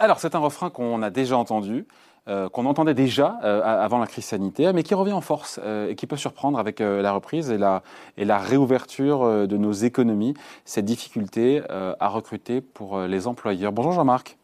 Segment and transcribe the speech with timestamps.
[0.00, 1.86] Alors, c'est un refrain qu'on a déjà entendu,
[2.26, 5.90] euh, qu'on entendait déjà euh, avant la crise sanitaire, mais qui revient en force euh,
[5.90, 7.82] et qui peut surprendre avec la reprise et la,
[8.16, 10.32] et la réouverture de nos économies,
[10.64, 13.72] cette difficulté à recruter pour les employeurs.
[13.72, 14.38] Bonjour Jean-Marc.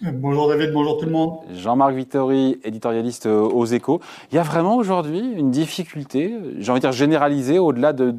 [0.00, 1.40] Bonjour David, bonjour tout le monde.
[1.52, 4.00] Jean-Marc Vittori, éditorialiste aux échos.
[4.32, 8.14] Il y a vraiment aujourd'hui une difficulté, j'ai envie de dire généralisée, au-delà de,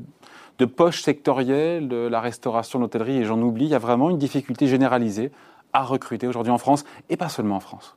[0.60, 4.20] de poches sectorielles, de la restauration, l'hôtellerie, et j'en oublie, il y a vraiment une
[4.20, 5.32] difficulté généralisée
[5.74, 7.96] à recruter aujourd'hui en France, et pas seulement en France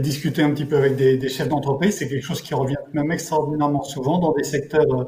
[0.00, 3.82] discuter un petit peu avec des, chefs d'entreprise, c'est quelque chose qui revient même extraordinairement
[3.82, 5.04] souvent dans des secteurs euh,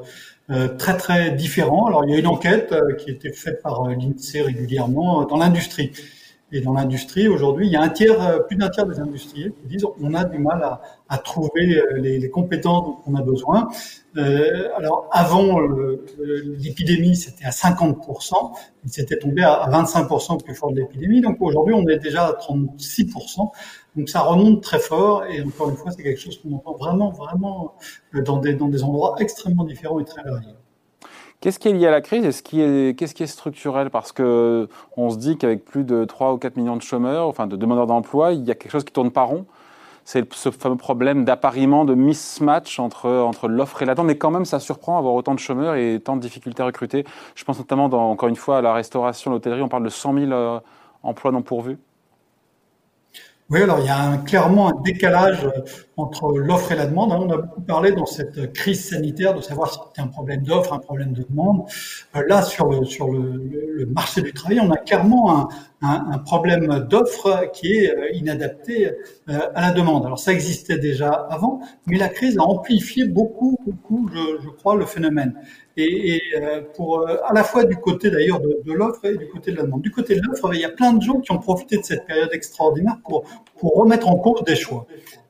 [0.51, 1.87] euh, très très différents.
[1.87, 5.37] Alors il y a une enquête euh, qui a été faite par l'INSEE régulièrement dans
[5.37, 5.92] l'industrie.
[6.52, 9.52] Et dans l'industrie, aujourd'hui, il y a un tiers, euh, plus d'un tiers des industriels
[9.52, 13.16] qui disent on a du mal à, à trouver euh, les, les, compétences dont on
[13.16, 13.68] a besoin.
[14.16, 15.59] Euh, alors, avant
[16.59, 21.21] l'épidémie, c'était à 50%, il s'était tombé à 25% au plus fort de l'épidémie.
[21.21, 23.51] Donc aujourd'hui, on est déjà à 36%.
[23.96, 25.24] Donc ça remonte très fort.
[25.26, 27.74] Et encore une fois, c'est quelque chose qu'on entend vraiment, vraiment
[28.15, 30.54] euh, dans des, dans des endroits extrêmement différents et très variés.
[31.47, 33.89] Qu'est-ce qui est lié à la crise et qu'est-ce qui est structurel?
[33.89, 37.47] Parce que on se dit qu'avec plus de 3 ou 4 millions de chômeurs, enfin
[37.47, 39.47] de demandeurs d'emploi, il y a quelque chose qui tourne pas rond.
[40.05, 44.09] C'est ce fameux problème d'appariement, de mismatch entre, entre l'offre et la demande.
[44.09, 47.05] Mais quand même, ça surprend d'avoir autant de chômeurs et tant de difficultés à recruter.
[47.37, 49.63] Je pense notamment, encore une fois, à la restauration, l'hôtellerie.
[49.63, 50.59] On parle de 100 000 euh,
[51.05, 51.79] emplois non pourvus.
[53.51, 55.49] Oui, alors il y a clairement un décalage
[55.97, 57.13] entre l'offre et la demande.
[57.13, 60.73] On a beaucoup parlé dans cette crise sanitaire de savoir si c'était un problème d'offre,
[60.73, 61.63] un problème de demande.
[62.15, 63.43] Euh, là, sur le, sur le,
[63.77, 65.49] le, marché du travail, on a clairement un,
[65.83, 68.91] un, un problème d'offre qui est euh, inadapté
[69.28, 70.05] à la demande.
[70.06, 74.77] Alors ça existait déjà avant, mais la crise a amplifié beaucoup, beaucoup, je, je crois,
[74.77, 75.34] le phénomène
[75.77, 79.17] et, et euh, pour euh, à la fois du côté d'ailleurs de, de l'offre et
[79.17, 79.83] du côté de la demande.
[79.83, 82.06] Du côté de l'offre, il y a plein de gens qui ont profité de cette
[82.06, 83.25] période extraordinaire pour,
[83.59, 84.87] pour remettre en cause des choix.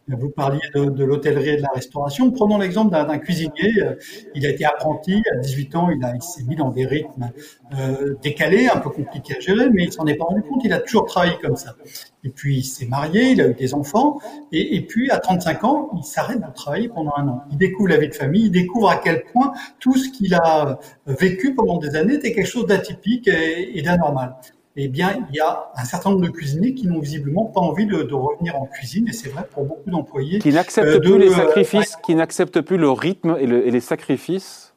[0.09, 2.31] Vous parliez de, de l'hôtellerie et de la restauration.
[2.31, 3.83] Prenons l'exemple d'un cuisinier.
[3.83, 3.95] Euh,
[4.37, 5.91] il a été apprenti à 18 ans.
[5.91, 7.31] Il, a, il s'est mis dans des rythmes
[7.77, 10.63] euh, décalés, un peu compliqués à gérer, mais il s'en est pas rendu compte.
[10.65, 11.75] Il a toujours travaillé comme ça.
[12.23, 14.19] Et puis il s'est marié, il a eu des enfants,
[14.51, 17.45] et, puis à 35 ans, il s'arrête de travailler pendant un an.
[17.53, 20.81] Il découvre la vie de famille, il découvre à quel point tout ce qu'il a
[21.07, 24.35] vécu pendant des années était quelque chose d'atypique et d'anormal
[24.77, 27.87] eh bien, il y a un certain nombre de cuisiniers qui n'ont visiblement pas envie
[27.87, 30.39] de, de revenir en cuisine, et c'est vrai pour beaucoup d'employés.
[30.39, 33.81] Qui n'acceptent euh, plus les sacrifices, qui n'acceptent plus le rythme et, le, et, les
[33.81, 34.75] sacrifices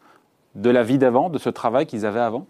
[0.56, 2.48] de la vie d'avant, de ce travail qu'ils avaient avant?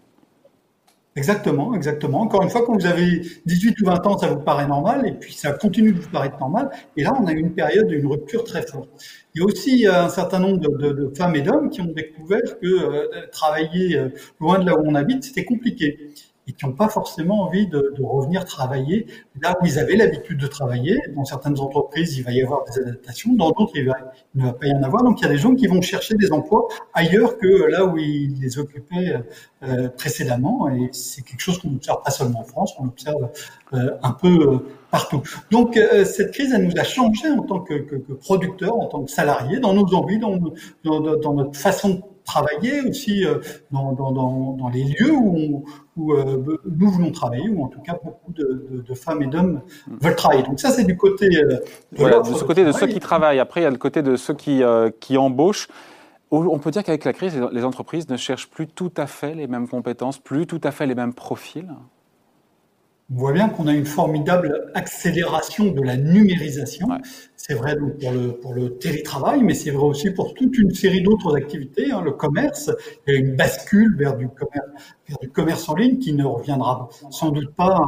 [1.16, 2.20] Exactement, exactement.
[2.20, 5.12] Encore une fois, quand vous avez 18 ou 20 ans, ça vous paraît normal, et
[5.12, 6.70] puis ça continue de vous paraître normal.
[6.96, 8.88] Et là, on a une période, une rupture très forte.
[9.34, 11.80] Il y a aussi euh, un certain nombre de, de, de femmes et d'hommes qui
[11.80, 14.00] ont découvert que euh, travailler
[14.38, 16.12] loin de là où on habite, c'était compliqué
[16.50, 19.06] et qui n'ont pas forcément envie de, revenir travailler
[19.40, 21.00] là où ils avaient l'habitude de travailler.
[21.14, 23.92] Dans certaines entreprises, il va y avoir des adaptations, dans d'autres, il,
[24.34, 25.04] ne va pas y en avoir.
[25.04, 27.96] Donc, il y a des gens qui vont chercher des emplois ailleurs que là où
[27.98, 29.14] ils les occupaient
[29.62, 30.68] euh, précédemment.
[30.70, 33.30] Et c'est quelque chose qu'on observe pas seulement en France, on observe
[33.74, 34.58] euh, un peu euh,
[34.90, 35.22] partout.
[35.50, 37.74] Donc, cette crise, elle nous a changé en tant que,
[38.20, 40.36] producteurs, en tant que salariés, dans nos envies, dans,
[40.82, 42.00] dans, dans notre façon de
[42.30, 43.38] travailler aussi euh,
[43.72, 45.64] dans, dans, dans, dans, les lieux où,
[45.96, 49.26] où euh, nous voulons travailler, ou en tout cas beaucoup de, de, de femmes et
[49.26, 49.62] d'hommes
[50.00, 50.44] veulent travailler.
[50.44, 51.62] Donc ça, c'est du côté euh, de,
[51.96, 53.40] voilà, de ce côté de ceux qui travaillent.
[53.40, 54.62] Après, il y a le côté de ceux qui,
[55.00, 55.68] qui embauchent.
[56.32, 59.48] On peut dire qu'avec la crise, les entreprises ne cherchent plus tout à fait les
[59.48, 61.68] mêmes compétences, plus tout à fait les mêmes profils.
[63.12, 66.86] On voit bien qu'on a une formidable accélération de la numérisation.
[66.86, 66.98] Ouais.
[67.42, 70.74] C'est vrai donc pour le, pour le télétravail, mais c'est vrai aussi pour toute une
[70.74, 71.90] série d'autres activités.
[71.90, 74.68] Hein, le commerce, a une bascule vers du commerce,
[75.08, 77.80] vers du commerce en ligne qui ne reviendra sans doute pas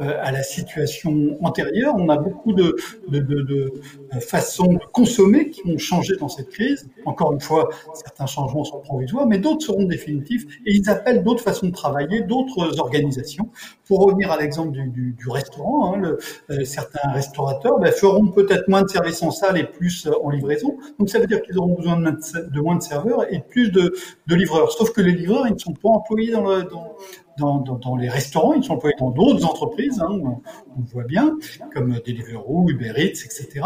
[0.00, 1.96] euh, à la situation antérieure.
[1.98, 2.76] On a beaucoup de,
[3.08, 3.72] de, de, de,
[4.20, 6.88] façons de consommer qui ont changé dans cette crise.
[7.04, 11.42] Encore une fois, certains changements sont provisoires, mais d'autres seront définitifs et ils appellent d'autres
[11.42, 13.50] façons de travailler, d'autres organisations.
[13.88, 16.16] Pour revenir à l'exemple du, du, restaurant, hein,
[16.50, 20.30] euh, certains restaurateurs ben, feront peut-être moins de services en salle et plus euh, en
[20.30, 20.76] livraison.
[20.98, 23.94] Donc ça veut dire qu'ils auront besoin de, moins de serveurs et plus de,
[24.26, 24.72] de, livreurs.
[24.72, 26.96] Sauf que les livreurs, ils ne sont pas employés dans, le, dans,
[27.38, 30.40] dans, dans, dans, les restaurants, ils sont employés dans d'autres entreprises, hein, on,
[30.78, 31.38] on, voit bien,
[31.72, 33.60] comme Deliveroo, Uber Eats, etc.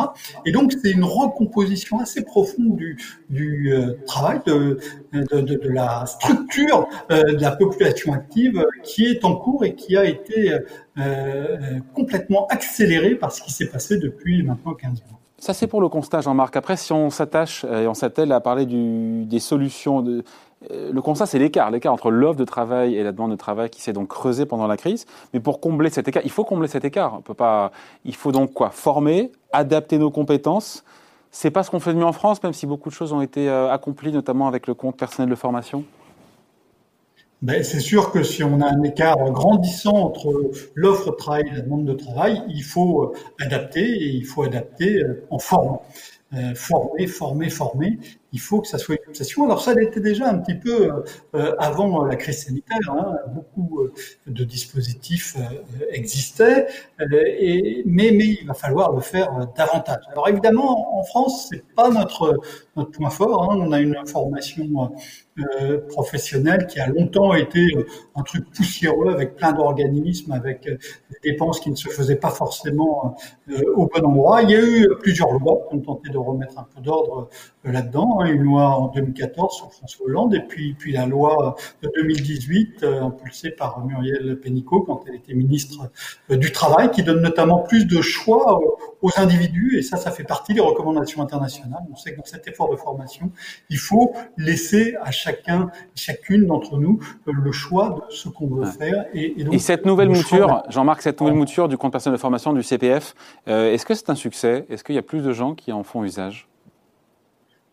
[0.45, 2.79] Et donc c'est une recomposition assez profonde
[3.29, 4.79] du, euh, travail, de,
[5.69, 10.59] la structure euh, de la population active qui est en cours et qui a été
[10.99, 15.21] euh, complètement accélérée par ce qui s'est passé depuis maintenant 15 mois.
[15.39, 16.57] Ça, c'est pour le constat, Jean-Marc.
[16.57, 20.03] Après, si on s'attache et on s'attelle à parler des solutions,
[20.71, 23.69] euh, le constat, c'est l'écart, l'écart entre l'offre de travail et la demande de travail
[23.69, 25.05] qui s'est donc creusé pendant la crise.
[25.35, 27.15] Mais pour combler cet écart, il faut combler cet écart.
[27.19, 27.71] On peut pas,
[28.07, 28.71] il faut donc quoi?
[28.71, 30.85] Former, adapter nos compétences.
[31.31, 33.21] C'est pas ce qu'on fait de mieux en France, même si beaucoup de choses ont
[33.21, 35.85] été euh, accomplies, notamment avec le compte personnel de formation?
[37.43, 41.55] Ben, c'est sûr que si on a un écart grandissant entre l'offre de travail et
[41.57, 45.83] la demande de travail, il faut euh, adapter et il faut adapter en formant.
[46.55, 47.99] former, former, former
[48.33, 49.45] il faut que ça soit une obsession.
[49.45, 50.91] Alors ça l'était déjà un petit peu
[51.35, 52.79] euh, avant la crise sanitaire.
[52.91, 53.17] Hein.
[53.29, 53.93] Beaucoup euh,
[54.27, 56.67] de dispositifs euh, existaient,
[57.87, 60.03] mais, il va falloir le faire davantage.
[60.13, 62.39] Alors évidemment, en France, c'est pas notre
[62.77, 63.51] notre point fort.
[63.51, 63.59] Hein.
[63.61, 64.93] On a une formation
[65.89, 67.61] professionnelle qui a longtemps été
[68.15, 73.17] un truc poussiéreux avec plein d'organismes, avec des dépenses qui ne se faisaient pas forcément
[73.75, 74.43] au bon endroit.
[74.43, 77.29] Il y a eu plusieurs lois qui ont tenté de remettre un peu d'ordre
[77.65, 78.16] là-dedans.
[78.25, 83.03] Une loi en 2014 sur François Hollande, et puis, puis la loi de 2018 euh,
[83.03, 85.91] impulsée par Muriel Pénicaud quand elle était ministre
[86.31, 88.61] euh, du Travail, qui donne notamment plus de choix
[89.03, 91.83] aux individus, et ça, ça fait partie des recommandations internationales.
[91.93, 93.31] On sait que dans cet effort de formation,
[93.71, 96.99] il faut laisser à chacun, chacune d'entre nous
[97.29, 99.05] euh, le choix de ce qu'on veut faire.
[99.13, 102.53] Et, donc, et, cette nouvelle mouture, Jean-Marc, cette nouvelle mouture du compte personnel de formation
[102.53, 103.15] du CPF,
[103.47, 104.67] est-ce que c'est un succès?
[104.71, 106.49] Est-ce qu'il y a plus de gens qui en font usage?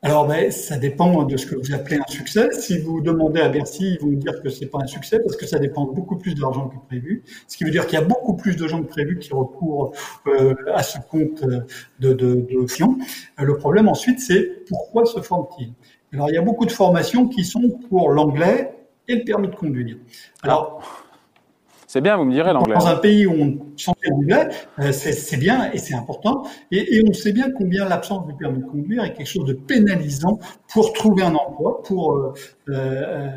[0.05, 2.49] Alors, ben, ça dépend de ce que vous appelez un succès.
[2.51, 5.37] Si vous demandez à Bercy, ils vont vous dire que c'est pas un succès parce
[5.37, 7.23] que ça dépend beaucoup plus d'argent que prévu.
[7.47, 9.93] Ce qui veut dire qu'il y a beaucoup plus de gens que prévu qui recourent
[10.27, 11.65] euh, à ce compte de,
[11.99, 12.97] de, de Fion.
[13.39, 15.73] Euh, le problème ensuite, c'est pourquoi se forment-ils?
[16.11, 18.75] Alors, il y a beaucoup de formations qui sont pour l'anglais
[19.07, 19.97] et le permis de conduire.
[20.43, 21.02] Alors,
[21.93, 22.73] c'est bien, vous me direz l'anglais.
[22.73, 24.49] Dans un pays où on chante l'anglais,
[24.79, 26.41] euh, c'est bien et c'est important.
[26.71, 29.53] Et, et, on sait bien combien l'absence du permis de conduire est quelque chose de
[29.53, 30.39] pénalisant
[30.73, 32.33] pour trouver un emploi, pour euh,
[32.69, 33.29] euh,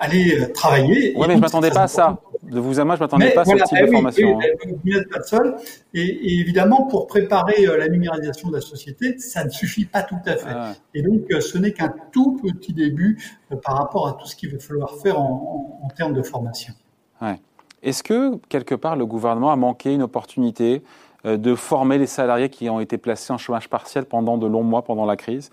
[0.00, 1.12] aller travailler.
[1.18, 2.18] Oui, mais je m'attendais pas à ça.
[2.50, 4.40] De vous à moi, je m'attendais pas à ce type de formation.
[4.40, 4.66] Hein.
[4.82, 5.56] vous n'êtes pas seul.
[5.92, 10.16] Et, et, évidemment, pour préparer la numérisation de la société, ça ne suffit pas tout
[10.24, 10.48] à fait.
[10.48, 13.18] Ah et donc, ce n'est qu'un tout petit début
[13.62, 16.72] par rapport à tout ce qu'il va falloir faire en, en, en termes de formation.
[17.20, 17.38] Ouais.
[17.82, 20.82] Est-ce que, quelque part, le gouvernement a manqué une opportunité
[21.24, 24.62] euh, de former les salariés qui ont été placés en chômage partiel pendant de longs
[24.62, 25.50] mois pendant la crise?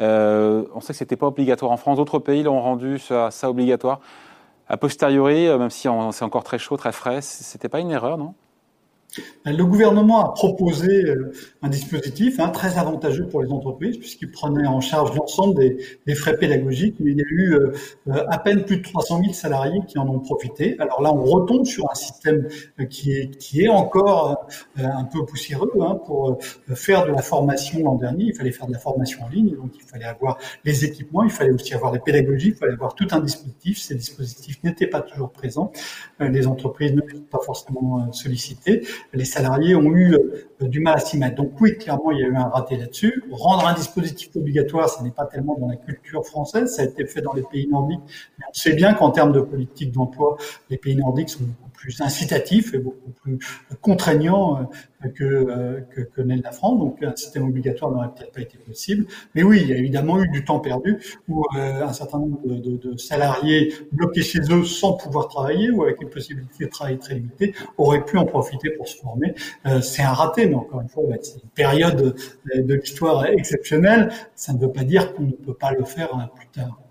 [0.00, 1.96] Euh, On sait que ce n'était pas obligatoire en France.
[1.96, 4.00] D'autres pays l'ont rendu ça, obligatoire.
[4.68, 8.18] A posteriori, euh, même si c'est encore très chaud, très frais, c'était pas une erreur,
[8.18, 8.34] non?
[9.44, 11.32] Le gouvernement a proposé euh,
[11.62, 15.54] un dispositif hein, très avantageux pour les entreprises puisqu'il prenait en charge l'ensemble
[16.06, 16.96] des, frais pédagogiques.
[17.00, 17.72] Mais il y a eu euh,
[18.08, 20.76] euh, à peine plus de 300 000 salariés qui en ont profité.
[20.78, 22.48] Alors là, on retombe sur un système
[22.90, 25.70] qui est, qui est encore un peu poussiéreux.
[25.80, 26.38] Hein, pour
[26.74, 29.72] faire de la formation l'an dernier, il fallait faire de la formation en ligne, donc
[29.76, 33.06] il fallait avoir les équipements, il fallait aussi avoir les pédagogies, il fallait avoir tout
[33.10, 33.78] un dispositif.
[33.78, 35.72] Ces dispositifs n'étaient pas toujours présents.
[36.20, 40.98] Les entreprises ne sont pas forcément sollicitées les salariés ont eu euh, du mal à
[40.98, 41.36] s'y mettre.
[41.36, 43.24] Donc oui, clairement, il y a eu un raté là-dessus.
[43.30, 47.06] Rendre un dispositif obligatoire, ce n'est pas tellement dans la culture française, ça a été
[47.06, 48.00] fait dans les pays nordiques.
[48.40, 50.36] On sait bien qu'en termes de politique d'emploi,
[50.70, 51.44] les pays nordiques sont
[51.76, 53.38] plus incitatif et beaucoup plus
[53.80, 54.68] contraignant
[55.04, 56.78] euh, que, euh, que, que n'est la France.
[56.78, 59.06] Donc un système obligatoire n'aurait peut-être pas été possible.
[59.34, 62.40] Mais oui, il y a évidemment eu du temps perdu où euh, un certain nombre
[62.44, 66.70] de, de, de, salariés bloqués chez eux sans pouvoir travailler ou avec une possibilité de
[66.70, 69.34] travail très limitée auraient pu en profiter pour se former.
[69.82, 72.16] c'est un raté, mais encore une fois, c'est une période
[72.54, 74.10] de l'histoire exceptionnelle.
[74.34, 76.85] Ça ne veut pas dire qu'on ne peut pas le faire plus tard.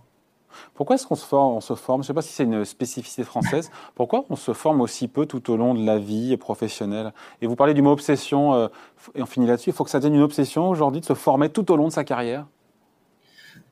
[0.74, 3.72] Pourquoi est-ce qu'on se forme, Je ne sais pas si c'est une spécificité française.
[3.96, 7.14] Pourquoi on se forme aussi peu tout au long de la vie professionnelle?
[7.42, 8.68] Et vous parlez du mot obsession, euh,
[9.16, 9.70] et on finit là-dessus.
[9.70, 11.94] Il faut que ça devienne une obsession aujourd'hui de se former tout au long de
[11.94, 12.46] sa carrière?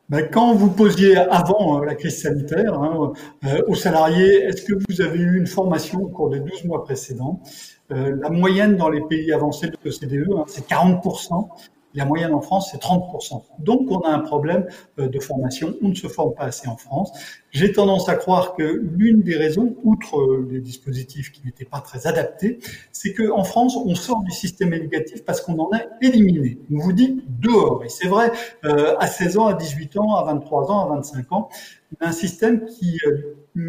[0.10, 3.14] Ben, quand vous posiez avant euh, la crise sanitaire hein,
[3.46, 6.84] euh, aux salariés, est-ce que vous avez eu une formation au cours des 12 mois
[6.84, 7.42] précédents?
[7.90, 11.48] La moyenne dans les pays avancés de l'OCDE, hein, c'est 40%.
[11.96, 13.44] La moyenne en France, c'est 30%.
[13.60, 14.66] Donc, on a un problème
[15.00, 15.76] euh, de formation.
[15.82, 17.12] On ne se forme pas assez en France.
[17.52, 21.82] J'ai tendance à croire que l'une des raisons, outre euh, les dispositifs qui n'étaient pas
[21.82, 22.60] très adaptés,
[22.92, 26.58] c'est qu'en France, on sort du système éducatif parce qu'on en a éliminé.
[26.74, 27.84] On vous dit dehors.
[27.86, 28.32] Et c'est vrai,
[28.66, 31.50] euh, à 16 ans, à 18 ans, à 23 ans, à 25 ans,
[32.02, 32.98] un système qui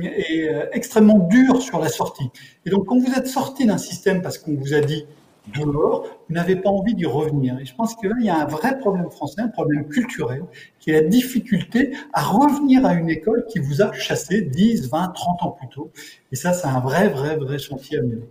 [0.03, 2.31] est extrêmement dur sur la sortie.
[2.65, 5.05] Et donc, quand vous êtes sorti d'un système parce qu'on vous a dit
[5.53, 7.59] dehors, vous n'avez pas envie d'y revenir.
[7.59, 10.45] Et je pense que là, il y a un vrai problème français, un problème culturel,
[10.79, 15.09] qui est la difficulté à revenir à une école qui vous a chassé 10, 20,
[15.09, 15.91] 30 ans plus tôt.
[16.33, 18.29] Et ça, c'est un vrai, vrai, vrai chantier à mener.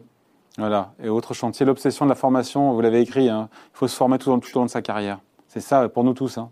[0.58, 0.94] Voilà.
[1.04, 3.50] Et autre chantier, l'obsession de la formation, vous l'avez écrit, hein.
[3.74, 5.20] il faut se former tout, au long de sa carrière.
[5.48, 6.38] C'est ça pour nous tous.
[6.38, 6.52] Hein.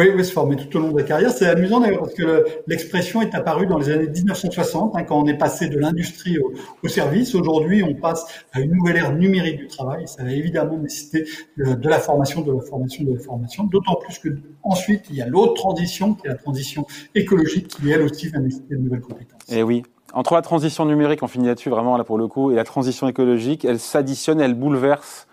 [0.00, 1.30] Oui, oui, se former tout au long de la carrière.
[1.30, 5.26] C'est amusant d'ailleurs parce que l'expression est apparue dans les années 1960, hein, quand on
[5.26, 7.34] est passé de l'industrie au, service.
[7.34, 10.08] Aujourd'hui, on passe à une nouvelle ère numérique du travail.
[10.08, 11.26] Ça va évidemment nécessiter
[11.58, 13.64] de, la formation, de la formation, de la formation.
[13.64, 14.30] D'autant plus que
[14.62, 18.38] ensuite, il y a l'autre transition, qui est la transition écologique, qui elle aussi va
[18.38, 19.42] nécessiter de nouvelles compétences.
[19.50, 19.82] Et eh oui,
[20.14, 23.06] entre la transition numérique, on finit là-dessus vraiment là pour le coup, et la transition
[23.06, 25.28] écologique, elle s'additionne, elle bouleverse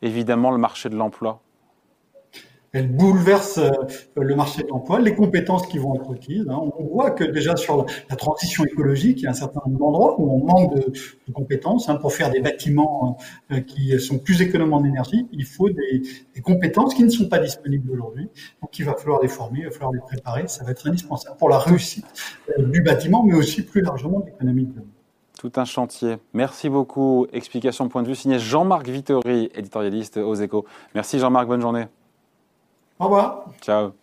[0.00, 1.42] évidemment le marché de l'emploi
[2.72, 3.70] elle bouleverse euh,
[4.16, 6.46] le marché de l'emploi, les compétences qui vont être requises.
[6.48, 6.58] Hein.
[6.78, 10.20] On voit que déjà sur la transition écologique, il y a un certain nombre d'endroits
[10.20, 10.92] où on manque de,
[11.32, 11.88] compétences.
[11.88, 11.96] Hein.
[11.96, 13.18] Pour faire des bâtiments
[13.52, 16.02] euh, qui sont plus économes en énergie, il faut des,
[16.42, 18.28] compétences qui ne sont pas disponibles aujourd'hui.
[18.62, 20.48] Donc il va falloir les former, il va falloir les préparer.
[20.48, 22.06] Ça va être indispensable pour la réussite
[22.58, 24.82] euh, du bâtiment, mais aussi plus largement de l'économie de
[25.38, 26.18] tout un chantier.
[26.34, 27.26] Merci beaucoup.
[27.32, 30.64] Explication point de vue signé Jean-Marc Vittori, éditorialiste aux échos.
[30.94, 31.86] Merci Jean-Marc, bonne journée.
[33.02, 33.46] Au revoir.
[33.60, 33.94] Ciao.